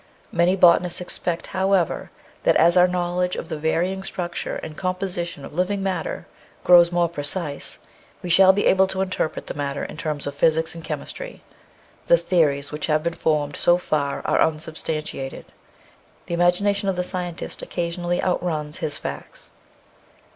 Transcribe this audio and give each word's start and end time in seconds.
Many 0.31 0.55
botanists 0.55 0.99
expect, 0.99 1.45
however, 1.53 2.09
that 2.41 2.55
as 2.55 2.75
our 2.75 2.87
knowledge 2.87 3.35
of 3.35 3.49
the 3.49 3.57
varying 3.59 4.01
structure 4.01 4.55
and 4.63 4.75
composition 4.75 5.45
of 5.45 5.53
living 5.53 5.83
matter 5.83 6.25
grows 6.63 6.91
more 6.91 7.07
precise, 7.07 7.77
we 8.23 8.29
shall 8.31 8.51
be 8.51 8.65
able 8.65 8.87
to 8.87 9.01
interpret 9.01 9.45
the 9.45 9.53
matter 9.53 9.83
in 9.83 9.97
terms 9.97 10.25
of 10.25 10.33
physics 10.33 10.73
and 10.73 10.83
chemistry; 10.83 11.43
the 12.07 12.17
theories 12.17 12.71
which 12.71 12.87
have 12.87 13.03
been 13.03 13.13
formed 13.13 13.55
so 13.55 13.77
far 13.77 14.23
are 14.25 14.41
unsubstantiated 14.41 15.45
the 16.25 16.33
imagination 16.33 16.89
of 16.89 16.95
the 16.95 17.03
scientist 17.03 17.61
occasionally 17.61 18.23
outruns 18.23 18.79
his 18.79 18.97
facts. 18.97 19.51